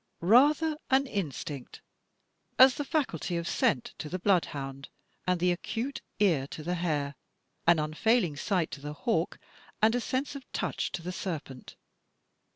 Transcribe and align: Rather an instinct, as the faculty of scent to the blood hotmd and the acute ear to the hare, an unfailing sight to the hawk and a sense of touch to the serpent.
Rather 0.23 0.77
an 0.89 1.05
instinct, 1.05 1.79
as 2.57 2.73
the 2.73 2.83
faculty 2.83 3.37
of 3.37 3.47
scent 3.47 3.93
to 3.99 4.09
the 4.09 4.17
blood 4.17 4.45
hotmd 4.45 4.87
and 5.27 5.39
the 5.39 5.51
acute 5.51 6.01
ear 6.17 6.47
to 6.47 6.63
the 6.63 6.73
hare, 6.73 7.13
an 7.67 7.77
unfailing 7.77 8.35
sight 8.35 8.71
to 8.71 8.81
the 8.81 8.93
hawk 8.93 9.37
and 9.79 9.93
a 9.93 10.01
sense 10.01 10.35
of 10.35 10.51
touch 10.53 10.91
to 10.91 11.03
the 11.03 11.11
serpent. 11.13 11.75